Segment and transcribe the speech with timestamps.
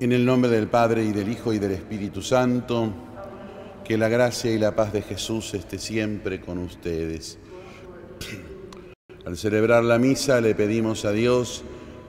[0.00, 2.90] En el nombre del Padre y del Hijo y del Espíritu Santo,
[3.84, 7.38] que la gracia y la paz de Jesús esté siempre con ustedes.
[9.26, 11.64] Al celebrar la misa le pedimos a Dios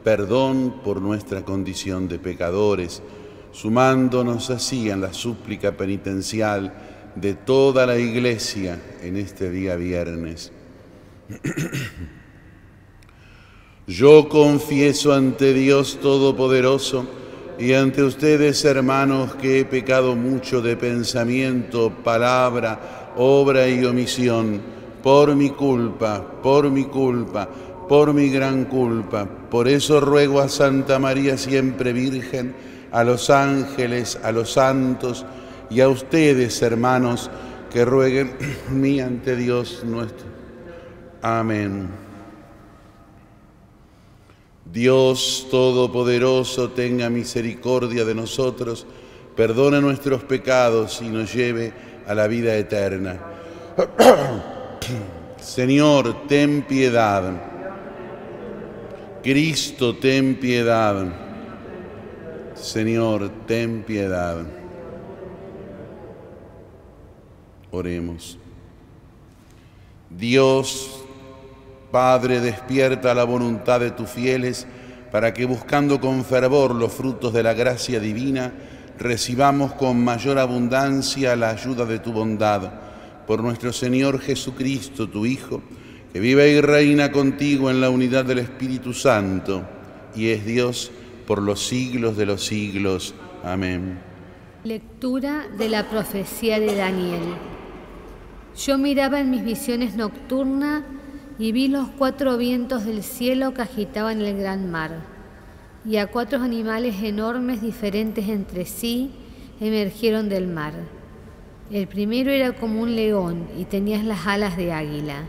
[0.06, 3.04] perdón por nuestra condición de pecadores,
[3.52, 6.74] sumándonos así en la súplica penitencial
[7.16, 10.54] de toda la Iglesia en este día viernes.
[13.86, 17.20] Yo confieso ante Dios Todopoderoso,
[17.62, 24.60] y ante ustedes, hermanos, que he pecado mucho de pensamiento, palabra, obra y omisión,
[25.04, 27.48] por mi culpa, por mi culpa,
[27.88, 29.26] por mi gran culpa.
[29.26, 32.56] Por eso ruego a Santa María siempre Virgen,
[32.92, 35.24] a los ángeles, a los santos
[35.70, 37.30] y a ustedes, hermanos,
[37.72, 38.32] que rueguen
[38.72, 40.26] mí ante Dios nuestro.
[41.22, 42.11] Amén.
[44.72, 48.86] Dios Todopoderoso tenga misericordia de nosotros,
[49.36, 51.74] perdone nuestros pecados y nos lleve
[52.08, 53.20] a la vida eterna.
[55.42, 57.34] Señor, ten piedad.
[59.22, 61.06] Cristo, ten piedad.
[62.56, 64.46] Señor, ten piedad.
[67.72, 68.38] Oremos.
[70.10, 71.01] Dios
[71.92, 74.66] Padre, despierta la voluntad de tus fieles
[75.12, 78.54] para que buscando con fervor los frutos de la gracia divina,
[78.98, 82.72] recibamos con mayor abundancia la ayuda de tu bondad.
[83.28, 85.62] Por nuestro Señor Jesucristo, tu Hijo,
[86.14, 89.64] que vive y reina contigo en la unidad del Espíritu Santo,
[90.16, 90.92] y es Dios
[91.28, 93.14] por los siglos de los siglos.
[93.44, 94.00] Amén.
[94.64, 97.22] Lectura de la profecía de Daniel.
[98.58, 100.84] Yo miraba en mis visiones nocturnas
[101.42, 104.92] y vi los cuatro vientos del cielo que agitaban el gran mar,
[105.84, 109.12] y a cuatro animales enormes diferentes entre sí
[109.60, 110.74] emergieron del mar.
[111.72, 115.24] El primero era como un león y tenía las alas de águila.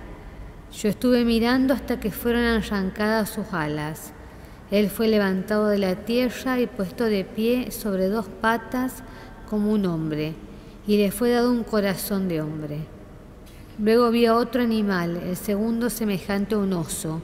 [0.71, 4.12] Yo estuve mirando hasta que fueron arrancadas sus alas.
[4.71, 9.03] Él fue levantado de la tierra y puesto de pie sobre dos patas
[9.49, 10.34] como un hombre,
[10.87, 12.92] y le fue dado un corazón de hombre.
[13.78, 17.22] Luego vi a otro animal, el segundo semejante a un oso.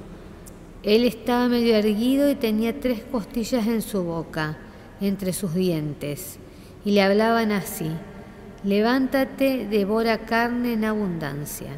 [0.83, 4.57] Él estaba medio erguido y tenía tres costillas en su boca,
[5.01, 6.39] entre sus dientes,
[6.87, 7.91] y le hablaban así,
[8.65, 11.73] levántate, devora carne en abundancia.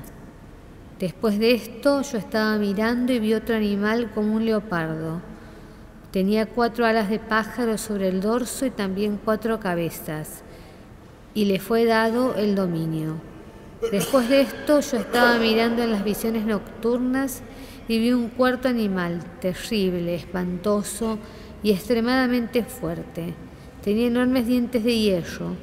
[1.01, 5.21] Después de esto yo estaba mirando y vi otro animal como un leopardo.
[6.13, 10.43] Tenía cuatro alas de pájaro sobre el dorso y también cuatro cabezas,
[11.35, 13.30] y le fue dado el dominio.
[13.81, 17.43] Después de esto yo estaba mirando en las visiones nocturnas
[17.89, 21.19] y vi un cuarto animal, terrible, espantoso
[21.63, 23.35] y extremadamente fuerte.
[23.83, 25.57] Tenía enormes dientes de hierro.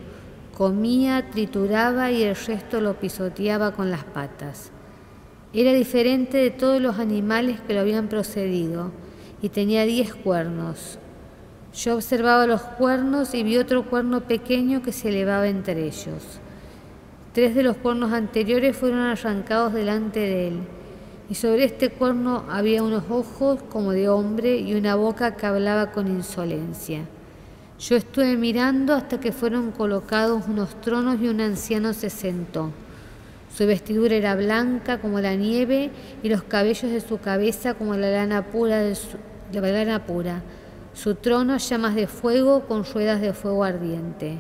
[0.58, 4.72] Comía, trituraba y el resto lo pisoteaba con las patas.
[5.54, 8.92] Era diferente de todos los animales que lo habían procedido
[9.44, 10.98] y tenía diez cuernos.
[11.76, 16.42] Yo observaba los cuernos y vi otro cuerno pequeño que se elevaba entre ellos.
[17.38, 20.60] Tres de los cuernos anteriores fueron arrancados delante de él,
[21.30, 25.92] y sobre este cuerno había unos ojos como de hombre y una boca que hablaba
[25.92, 27.02] con insolencia.
[27.80, 32.72] Yo estuve mirando hasta que fueron colocados unos tronos y un anciano se sentó.
[33.56, 35.92] Su vestidura era blanca como la nieve
[36.24, 38.80] y los cabellos de su cabeza como la lana pura.
[38.80, 39.16] De su,
[39.54, 40.42] la lana pura.
[40.96, 44.40] Su trono llamas de fuego con ruedas de fuego ardiente.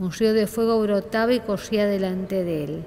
[0.00, 2.84] Un río de fuego brotaba y corría delante de él.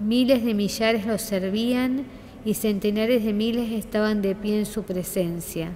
[0.00, 2.06] Miles de millares lo servían
[2.46, 5.72] y centenares de miles estaban de pie en su presencia.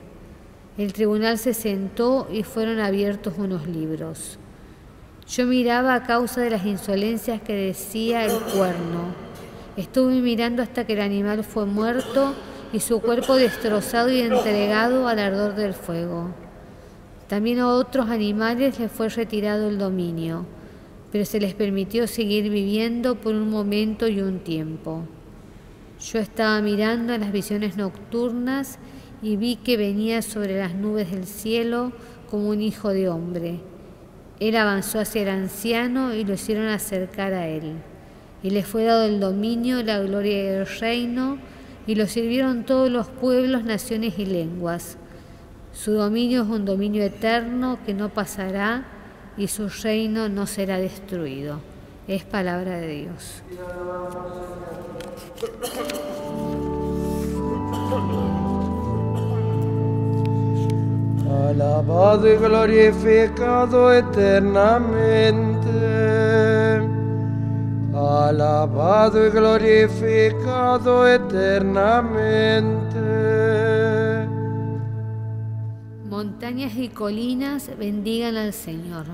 [0.79, 4.39] El tribunal se sentó y fueron abiertos unos libros.
[5.29, 9.15] Yo miraba a causa de las insolencias que decía el cuerno.
[9.77, 12.35] Estuve mirando hasta que el animal fue muerto
[12.73, 16.44] y su cuerpo destrozado y entregado al ardor del fuego.
[17.29, 20.45] También a otros animales les fue retirado el dominio,
[21.11, 25.03] pero se les permitió seguir viviendo por un momento y un tiempo.
[26.01, 28.79] Yo estaba mirando en las visiones nocturnas
[29.23, 31.93] y vi que venía sobre las nubes del cielo
[32.31, 33.61] como un hijo de hombre.
[34.39, 37.73] Él avanzó hacia el anciano y lo hicieron acercar a él.
[38.43, 41.39] Y le fue dado el dominio, la gloria y el reino,
[41.87, 44.99] y lo sirvieron todos los pueblos, naciones y lenguas.
[45.75, 48.85] Su dominio es un dominio eterno que no pasará
[49.37, 51.61] y su reino no será destruido.
[52.07, 53.43] Es palabra de Dios.
[61.55, 65.71] alabado y glorificado eternamente.
[67.95, 73.54] Alabado y glorificado eternamente.
[76.25, 79.05] Montañas y colinas bendigan al Señor.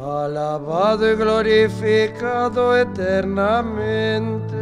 [0.00, 4.54] Alabado y glorificado eternamente.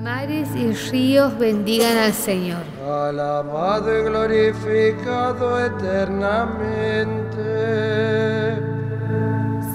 [0.00, 2.62] Mares y ríos bendigan al Señor.
[2.86, 7.30] Alabado y glorificado eternamente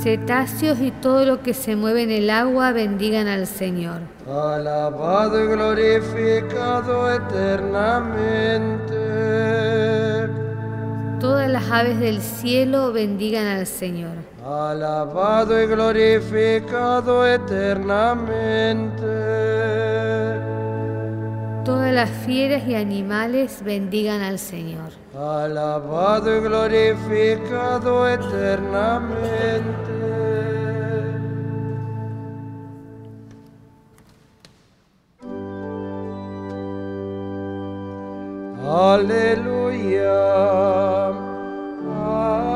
[0.06, 4.02] cetáceos y todo lo que se mueve en el agua bendigan al Señor.
[4.30, 8.96] Alabado y glorificado eternamente.
[11.20, 14.14] Todas las aves del cielo bendigan al Señor.
[14.46, 19.15] Alabado y glorificado eternamente.
[21.66, 24.92] Todas las fieras y animales bendigan al Señor.
[25.18, 29.96] Alabado y glorificado eternamente.
[38.68, 40.14] Aleluya,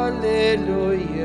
[0.06, 1.19] aleluya,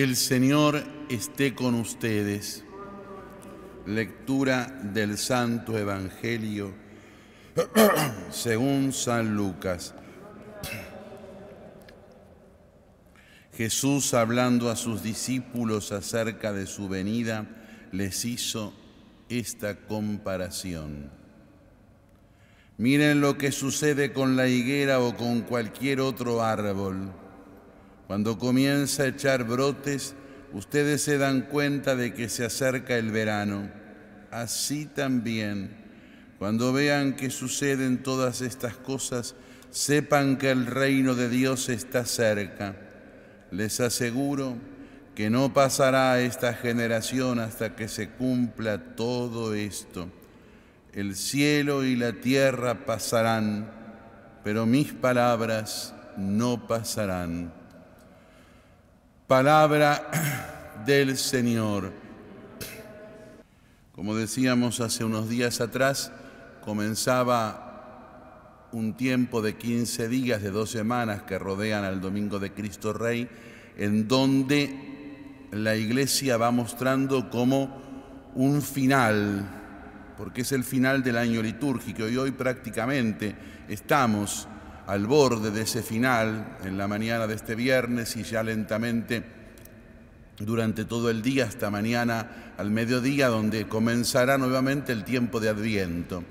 [0.00, 2.64] El Señor esté con ustedes.
[3.86, 6.72] Lectura del Santo Evangelio
[8.30, 9.94] según San Lucas.
[13.60, 17.46] Jesús, hablando a sus discípulos acerca de su venida,
[17.92, 18.72] les hizo
[19.28, 21.10] esta comparación.
[22.78, 27.12] Miren lo que sucede con la higuera o con cualquier otro árbol
[28.06, 30.14] cuando comienza a echar brotes,
[30.54, 33.70] ustedes se dan cuenta de que se acerca el verano.
[34.30, 35.76] Así también,
[36.38, 39.34] cuando vean que suceden todas estas cosas,
[39.70, 42.89] sepan que el reino de Dios está cerca.
[43.50, 44.56] Les aseguro
[45.14, 50.08] que no pasará esta generación hasta que se cumpla todo esto.
[50.92, 53.70] El cielo y la tierra pasarán,
[54.44, 57.52] pero mis palabras no pasarán.
[59.26, 60.10] Palabra
[60.86, 61.92] del Señor.
[63.94, 66.10] Como decíamos hace unos días atrás,
[66.64, 67.69] comenzaba
[68.72, 73.28] un tiempo de 15 días, de dos semanas que rodean al Domingo de Cristo Rey,
[73.76, 79.44] en donde la Iglesia va mostrando como un final,
[80.16, 83.34] porque es el final del año litúrgico y hoy prácticamente
[83.68, 84.46] estamos
[84.86, 89.22] al borde de ese final en la mañana de este viernes y ya lentamente
[90.38, 96.24] durante todo el día hasta mañana al mediodía donde comenzará nuevamente el tiempo de Adviento.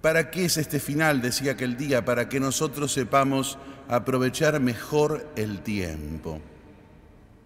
[0.00, 1.20] ¿Para qué es este final?
[1.20, 6.40] Decía aquel día, para que nosotros sepamos aprovechar mejor el tiempo,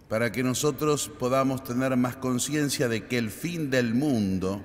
[0.07, 4.61] para que nosotros podamos tener más conciencia de que el fin del mundo,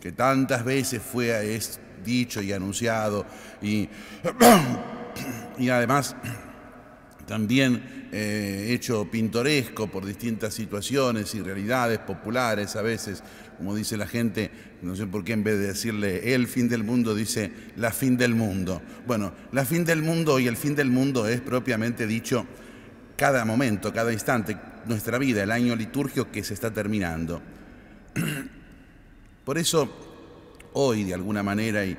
[0.00, 3.26] que tantas veces fue, es dicho y anunciado
[3.60, 3.88] y,
[5.58, 6.16] y además
[7.26, 13.22] también eh, hecho pintoresco por distintas situaciones y realidades populares a veces,
[13.64, 14.50] como dice la gente,
[14.82, 18.18] no sé por qué en vez de decirle el fin del mundo dice la fin
[18.18, 18.82] del mundo.
[19.06, 22.46] Bueno, la fin del mundo y el fin del mundo es propiamente dicho
[23.16, 27.40] cada momento, cada instante, nuestra vida, el año litúrgico que se está terminando.
[29.46, 31.96] Por eso hoy de alguna manera y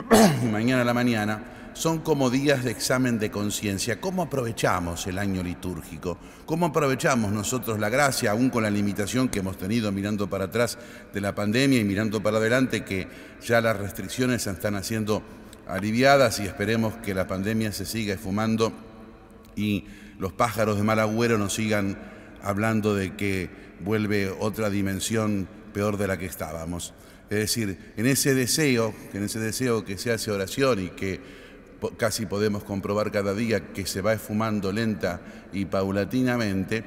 [0.50, 4.00] mañana a la mañana, son como días de examen de conciencia.
[4.00, 6.18] ¿Cómo aprovechamos el año litúrgico?
[6.46, 10.78] ¿Cómo aprovechamos nosotros la gracia, aún con la limitación que hemos tenido mirando para atrás
[11.12, 13.08] de la pandemia y mirando para adelante, que
[13.44, 15.22] ya las restricciones se están haciendo
[15.66, 18.72] aliviadas y esperemos que la pandemia se siga esfumando
[19.56, 19.84] y
[20.18, 21.98] los pájaros de mal agüero nos sigan
[22.42, 23.50] hablando de que
[23.80, 26.94] vuelve otra dimensión peor de la que estábamos.
[27.30, 31.41] Es decir, en ese deseo, en ese deseo que se hace oración y que
[31.96, 35.20] casi podemos comprobar cada día que se va esfumando lenta
[35.52, 36.84] y paulatinamente,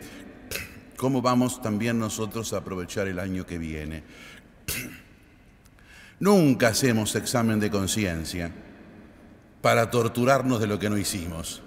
[0.98, 4.04] ¿cómo vamos también nosotros a aprovechar el año que viene?
[6.20, 8.52] Nunca hacemos examen de conciencia
[9.62, 11.62] para torturarnos de lo que no hicimos.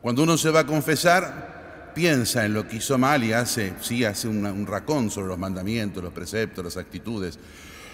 [0.00, 4.04] Cuando uno se va a confesar, piensa en lo que hizo mal y hace, sí,
[4.04, 7.38] hace un racón sobre los mandamientos, los preceptos, las actitudes.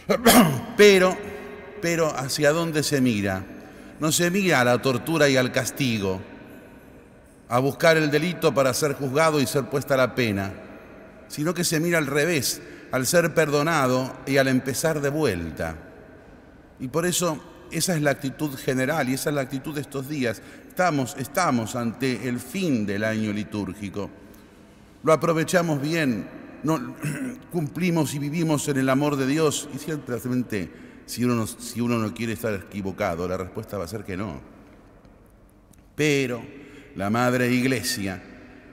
[0.76, 1.16] Pero,
[1.80, 3.53] pero ¿hacia dónde se mira?
[4.00, 6.20] No se mira a la tortura y al castigo,
[7.48, 10.52] a buscar el delito para ser juzgado y ser puesta la pena,
[11.28, 12.60] sino que se mira al revés,
[12.90, 15.76] al ser perdonado y al empezar de vuelta.
[16.80, 20.08] Y por eso esa es la actitud general y esa es la actitud de estos
[20.08, 20.42] días.
[20.68, 24.10] Estamos, estamos ante el fin del año litúrgico.
[25.02, 26.26] Lo aprovechamos bien,
[26.62, 26.96] no,
[27.52, 30.70] cumplimos y vivimos en el amor de Dios y ciertamente
[31.06, 34.16] si uno, no, si uno no quiere estar equivocado, la respuesta va a ser que
[34.16, 34.40] no.
[35.94, 36.42] Pero
[36.96, 38.22] la Madre Iglesia,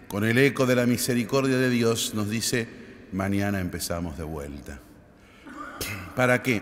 [0.08, 2.68] con el eco de la misericordia de Dios, nos dice,
[3.12, 4.80] mañana empezamos de vuelta.
[6.16, 6.62] ¿Para qué?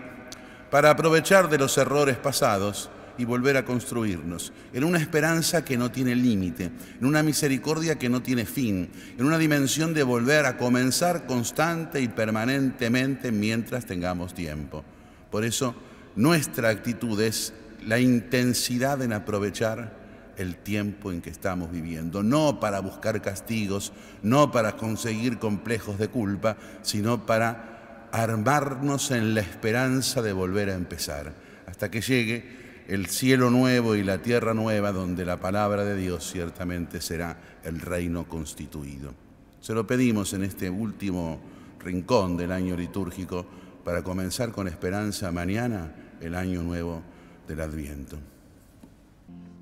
[0.70, 5.90] Para aprovechar de los errores pasados y volver a construirnos, en una esperanza que no
[5.90, 10.56] tiene límite, en una misericordia que no tiene fin, en una dimensión de volver a
[10.56, 14.84] comenzar constante y permanentemente mientras tengamos tiempo.
[15.30, 15.74] Por eso
[16.16, 17.54] nuestra actitud es
[17.86, 19.98] la intensidad en aprovechar
[20.36, 26.08] el tiempo en que estamos viviendo, no para buscar castigos, no para conseguir complejos de
[26.08, 31.34] culpa, sino para armarnos en la esperanza de volver a empezar,
[31.66, 36.28] hasta que llegue el cielo nuevo y la tierra nueva, donde la palabra de Dios
[36.30, 39.14] ciertamente será el reino constituido.
[39.60, 41.38] Se lo pedimos en este último
[41.78, 43.46] rincón del año litúrgico
[43.84, 47.02] para comenzar con esperanza mañana el año nuevo
[47.48, 48.18] del Adviento.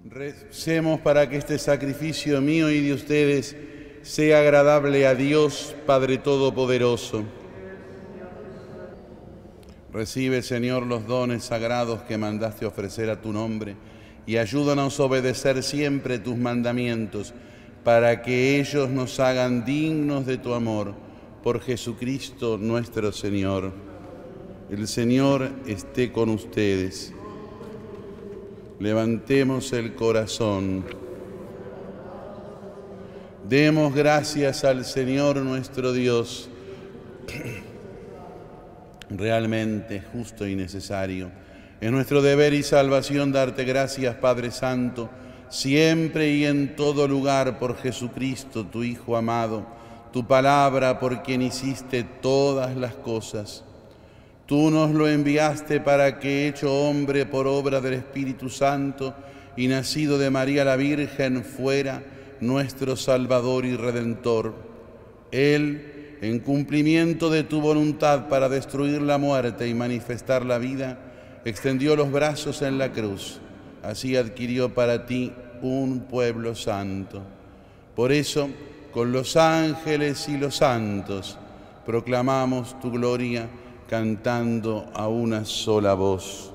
[0.08, 3.56] Recemos para que este sacrificio mío y de ustedes
[4.02, 7.24] sea agradable a Dios Padre Todopoderoso
[9.92, 13.74] Recibe, Señor, los dones sagrados que mandaste ofrecer a tu nombre
[14.26, 17.32] y ayúdanos a obedecer siempre tus mandamientos
[17.84, 20.94] para que ellos nos hagan dignos de tu amor
[21.42, 23.72] por Jesucristo nuestro Señor.
[24.70, 27.14] El Señor esté con ustedes.
[28.78, 30.84] Levantemos el corazón.
[33.48, 36.50] Demos gracias al Señor nuestro Dios
[39.08, 41.30] realmente justo y necesario.
[41.80, 45.08] Es nuestro deber y salvación darte gracias, Padre Santo,
[45.48, 49.66] siempre y en todo lugar por Jesucristo, tu Hijo amado,
[50.12, 53.64] tu palabra por quien hiciste todas las cosas.
[54.48, 59.14] Tú nos lo enviaste para que, hecho hombre por obra del Espíritu Santo
[59.58, 62.02] y nacido de María la Virgen, fuera
[62.40, 64.54] nuestro Salvador y Redentor.
[65.32, 70.98] Él, en cumplimiento de tu voluntad para destruir la muerte y manifestar la vida,
[71.44, 73.40] extendió los brazos en la cruz.
[73.82, 77.20] Así adquirió para ti un pueblo santo.
[77.94, 78.48] Por eso,
[78.92, 81.36] con los ángeles y los santos,
[81.84, 83.50] proclamamos tu gloria
[83.88, 86.52] cantando a una sola voz.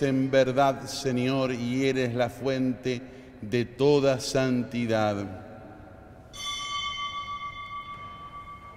[0.00, 3.02] En verdad, Señor, y eres la fuente
[3.42, 5.42] de toda santidad.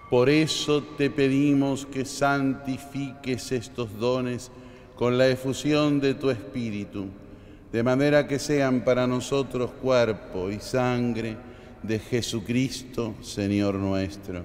[0.10, 4.51] Por eso te pedimos que santifiques estos dones
[4.95, 7.07] con la efusión de tu Espíritu,
[7.72, 11.38] de manera que sean para nosotros cuerpo y sangre
[11.84, 14.43] de Jesucristo, Señor nuestro.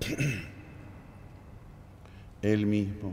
[2.42, 3.12] Él mismo,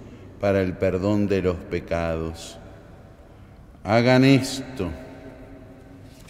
[0.41, 2.57] para el perdón de los pecados.
[3.83, 4.89] Hagan esto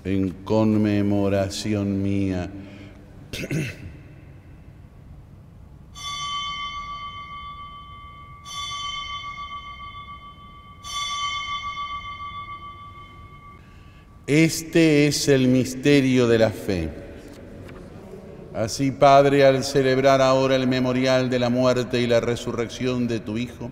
[0.04, 2.50] en conmemoración mía.
[14.28, 16.90] Este es el misterio de la fe.
[18.54, 23.38] Así, Padre, al celebrar ahora el memorial de la muerte y la resurrección de tu
[23.38, 23.72] Hijo,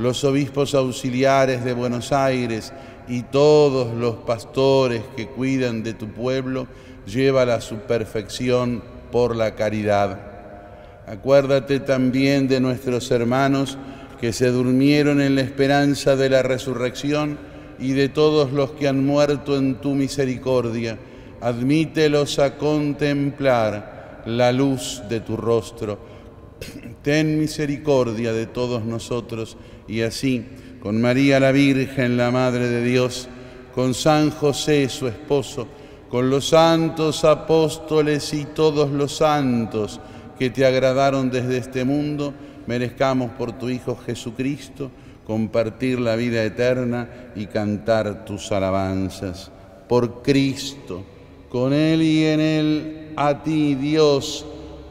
[0.00, 2.72] los obispos auxiliares de Buenos Aires
[3.06, 6.66] y todos los pastores que cuidan de tu pueblo,
[7.06, 8.82] llévala a su perfección
[9.12, 10.18] por la caridad.
[11.06, 13.76] Acuérdate también de nuestros hermanos
[14.18, 17.38] que se durmieron en la esperanza de la resurrección
[17.78, 20.96] y de todos los que han muerto en tu misericordia,
[21.42, 26.09] admítelos a contemplar la luz de tu rostro.
[27.02, 29.56] Ten misericordia de todos nosotros
[29.88, 30.44] y así,
[30.82, 33.28] con María la Virgen, la Madre de Dios,
[33.74, 35.66] con San José, su esposo,
[36.08, 40.00] con los santos apóstoles y todos los santos
[40.38, 42.34] que te agradaron desde este mundo,
[42.66, 44.90] merezcamos por tu Hijo Jesucristo,
[45.26, 49.50] compartir la vida eterna y cantar tus alabanzas.
[49.88, 51.04] Por Cristo,
[51.48, 54.46] con Él y en Él, a ti Dios,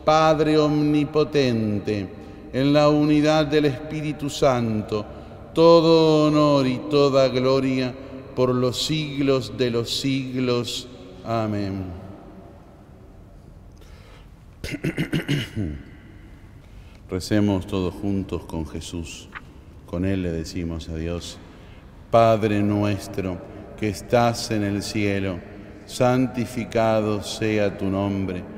[0.09, 2.09] Padre Omnipotente,
[2.51, 5.05] en la unidad del Espíritu Santo,
[5.53, 7.93] todo honor y toda gloria
[8.35, 10.87] por los siglos de los siglos.
[11.23, 11.83] Amén.
[17.11, 19.29] Recemos todos juntos con Jesús.
[19.85, 21.37] Con Él le decimos a Dios,
[22.09, 23.37] Padre nuestro
[23.77, 25.37] que estás en el cielo,
[25.85, 28.57] santificado sea tu nombre,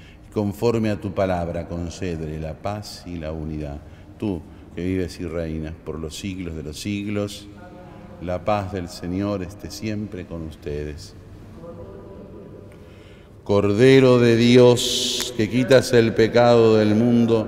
[0.33, 3.81] Conforme a tu palabra, concédele la paz y la unidad.
[4.17, 4.41] Tú,
[4.75, 7.47] que vives y reinas por los siglos de los siglos,
[8.21, 11.15] la paz del Señor esté siempre con ustedes.
[13.43, 17.47] Cordero de Dios, que quitas el pecado del mundo,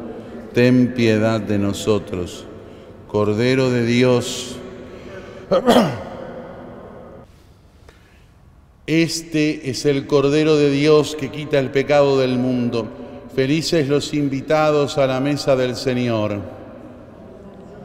[0.53, 2.45] ten piedad de nosotros.
[3.07, 4.57] Cordero de Dios.
[8.85, 12.85] Este es el Cordero de Dios que quita el pecado del mundo.
[13.33, 16.41] Felices los invitados a la mesa del Señor.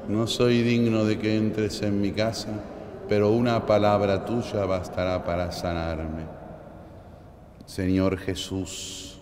[0.08, 2.48] No soy digno de que entres en mi casa,
[3.08, 6.24] pero una palabra tuya bastará para sanarme.
[7.64, 9.20] Señor Jesús,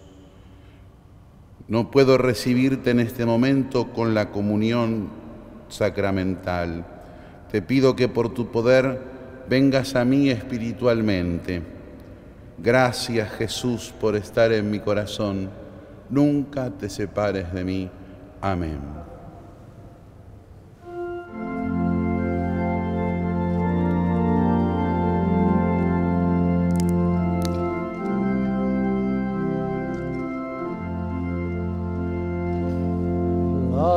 [1.69, 5.11] no puedo recibirte en este momento con la comunión
[5.69, 6.87] sacramental.
[7.53, 9.16] Te pido que por tu poder
[9.49, 11.63] vengas a mí espiritualmente.
[12.59, 15.51] Gracias Jesús por estar en mi corazón.
[16.09, 17.91] Nunca te separes de mí.
[18.41, 19.07] Amén.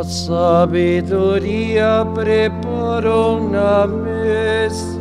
[0.09, 4.98] sabiduría preparó una mesa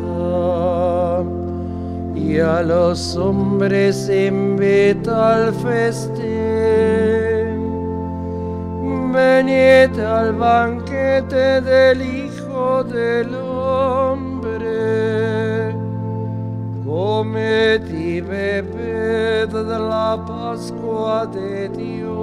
[2.29, 6.19] y a los hombres invita al festín.
[9.14, 14.55] Venid al banquete del Hijo del Hombre,
[16.85, 22.19] comed y bebed de la Pascua de Dios.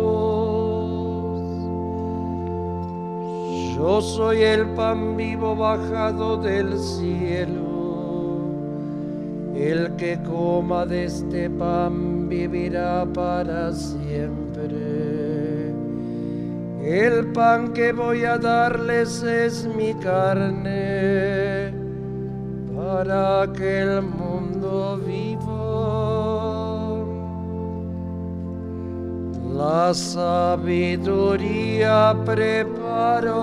[3.75, 7.64] Yo soy el pan vivo bajado del cielo.
[9.55, 14.75] El que coma de este pan vivirá para siempre.
[16.83, 21.73] El pan que voy a darles es mi carne
[22.75, 25.45] para que el mundo viva.
[29.53, 31.33] La sabiduría
[32.25, 33.35] prepara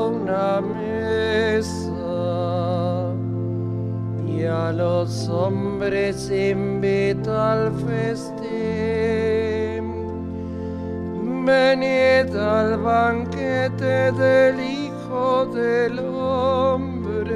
[4.73, 8.43] los hombres invita al festín.
[11.45, 17.33] Venid al banquete del Hijo del Hombre.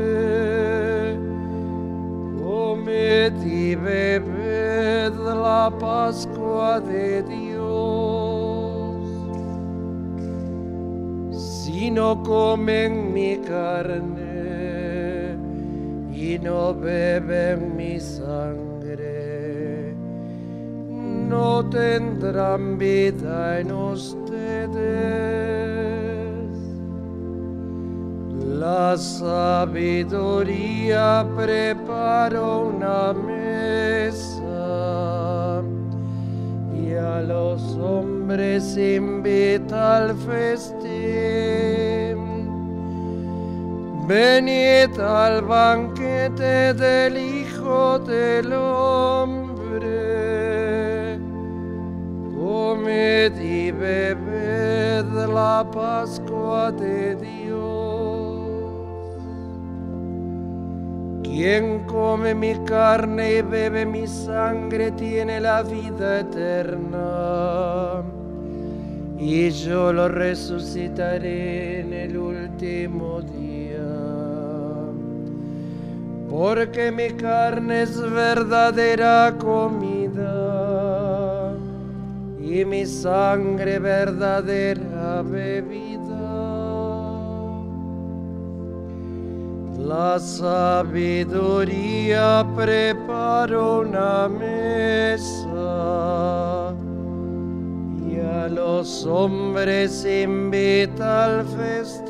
[2.42, 7.46] Comed y bebed la Pascua de Dios.
[11.78, 14.15] y no comen mi carne
[16.34, 19.94] no beben mi sangre,
[21.28, 25.16] no tendrán vida en ustedes.
[28.60, 30.44] La sabiduría
[31.36, 34.42] preparó una mesa
[36.74, 41.76] y a los hombres invita al festín.
[44.08, 45.42] Venid al
[46.28, 49.58] banquete del Hijo del Hombre,
[52.34, 57.36] comed y bebed la Pascua de Dios.
[61.22, 68.02] Quien come mi carne y bebe mi sangre tiene la vida eterna,
[69.18, 73.45] y yo lo resucitaré en el último día
[76.38, 80.34] porque mi carne es verdadera comida
[82.38, 85.94] y mi sangre verdadera bebida.
[89.78, 91.26] La sabiduría
[92.54, 95.54] preparó una mesa
[98.10, 102.05] y a los hombres invita al festín.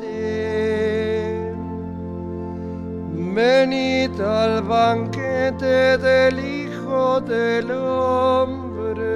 [3.37, 9.13] Venid al banquete del Hijo del Hombre,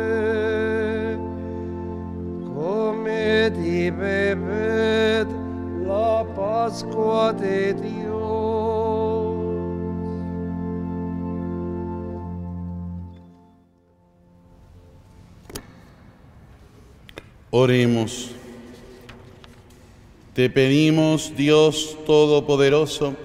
[2.53, 5.25] comed y bebed
[5.87, 8.11] la Pascua de Dios.
[17.49, 18.35] Oremos.
[20.35, 23.15] Te pedimos, Dios Todopoderoso,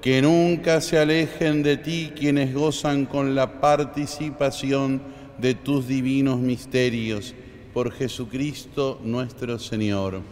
[0.00, 5.02] que nunca se alejen de ti quienes gozan con la participación
[5.38, 7.34] de tus divinos misterios,
[7.74, 10.22] por Jesucristo nuestro Señor.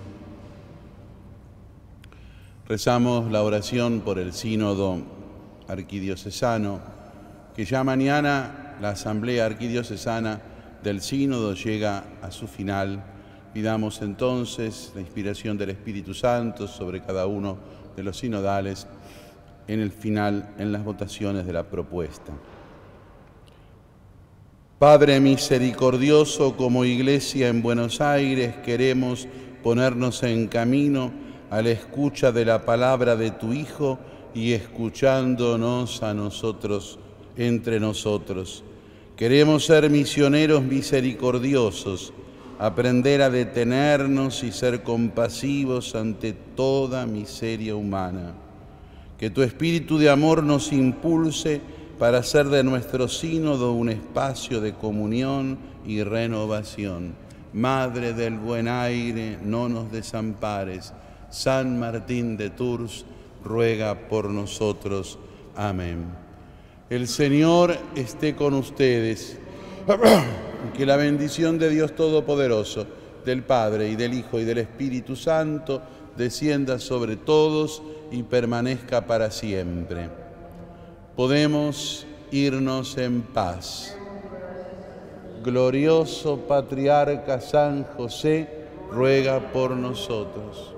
[2.66, 4.98] Rezamos la oración por el sínodo
[5.68, 6.80] arquidiocesano,
[7.54, 10.40] que ya mañana la asamblea arquidiocesana
[10.82, 13.04] del sínodo llega a su final.
[13.52, 17.58] Pidamos entonces la inspiración del Espíritu Santo sobre cada uno
[17.96, 18.86] de los sinodales
[19.68, 22.32] en el final en las votaciones de la propuesta.
[24.78, 29.28] Padre misericordioso, como iglesia en Buenos Aires queremos
[29.62, 31.10] ponernos en camino
[31.50, 33.98] a la escucha de la palabra de tu Hijo
[34.34, 36.98] y escuchándonos a nosotros
[37.36, 38.62] entre nosotros.
[39.16, 42.12] Queremos ser misioneros misericordiosos,
[42.60, 48.34] aprender a detenernos y ser compasivos ante toda miseria humana.
[49.18, 51.60] Que tu espíritu de amor nos impulse
[51.98, 57.14] para hacer de nuestro sínodo un espacio de comunión y renovación.
[57.52, 60.92] Madre del buen aire, no nos desampares.
[61.30, 63.04] San Martín de Tours,
[63.44, 65.18] ruega por nosotros.
[65.56, 66.04] Amén.
[66.88, 69.38] El Señor esté con ustedes.
[70.76, 72.86] que la bendición de Dios Todopoderoso,
[73.24, 75.82] del Padre y del Hijo y del Espíritu Santo,
[76.18, 80.10] descienda sobre todos y permanezca para siempre.
[81.16, 83.96] Podemos irnos en paz.
[85.42, 90.77] Glorioso Patriarca San José, ruega por nosotros.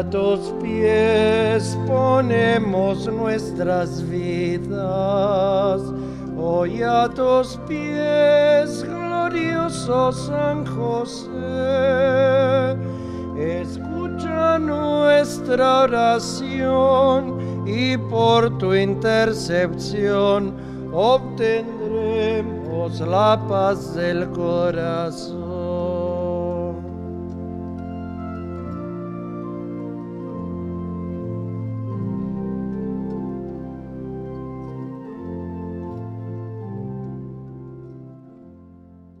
[0.00, 5.82] A tus pies ponemos nuestras vidas.
[6.38, 11.28] Hoy a tus pies, glorioso San José,
[13.36, 20.54] escucha nuestra oración y por tu intercepción
[20.94, 25.49] obtendremos la paz del corazón.